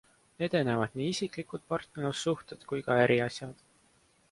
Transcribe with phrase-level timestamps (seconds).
[0.45, 3.65] Edenevad nii isiklikud partnerlussuhted kui ka äriasjad.